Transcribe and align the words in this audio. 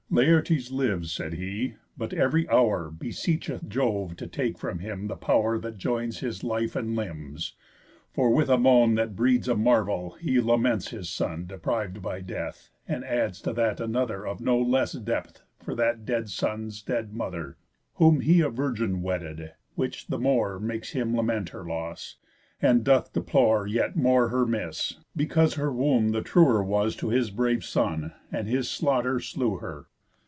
"Laertes 0.13 0.71
lives," 0.71 1.09
said 1.13 1.35
he, 1.35 1.75
"but 1.97 2.11
ev'ry 2.11 2.45
hour 2.49 2.91
Beseecheth 2.91 3.65
Jove 3.69 4.17
to 4.17 4.27
take 4.27 4.57
from 4.57 4.79
him 4.79 5.07
the 5.07 5.15
pow'r 5.15 5.57
That 5.57 5.77
joins 5.77 6.19
his 6.19 6.43
life 6.43 6.75
and 6.75 6.97
limbs; 6.97 7.53
for 8.11 8.29
with 8.29 8.49
a 8.49 8.57
moan 8.57 8.95
That 8.95 9.15
breeds 9.15 9.47
a 9.47 9.55
marvel 9.55 10.17
he 10.19 10.41
laments 10.41 10.89
his 10.89 11.07
son 11.07 11.45
Depriv'd 11.45 12.01
by 12.01 12.19
death, 12.19 12.71
and 12.85 13.05
adds 13.05 13.39
to 13.43 13.53
that 13.53 13.79
another 13.79 14.27
Of 14.27 14.41
no 14.41 14.59
less 14.59 14.91
depth 14.91 15.43
for 15.63 15.73
that 15.75 16.03
dead 16.03 16.29
son's 16.29 16.81
dead 16.81 17.13
mother, 17.13 17.55
Whom 17.93 18.19
he 18.19 18.41
a 18.41 18.49
virgin 18.49 19.01
wedded, 19.01 19.53
which 19.75 20.07
the 20.07 20.19
more 20.19 20.59
Makes 20.59 20.91
him 20.91 21.15
lament 21.15 21.49
her 21.51 21.63
loss, 21.63 22.17
and 22.61 22.83
doth 22.83 23.13
deplore 23.13 23.65
Yet 23.65 23.95
more 23.95 24.27
her 24.27 24.45
miss, 24.45 24.97
because 25.15 25.53
her 25.53 25.71
womb 25.71 26.09
the 26.09 26.21
truer 26.21 26.61
Was 26.61 26.97
to 26.97 27.07
his 27.07 27.31
brave 27.31 27.63
son, 27.63 28.11
and 28.29 28.49
his 28.49 28.69
slaughter 28.69 29.21
slew 29.21 29.59
her. 29.59 29.87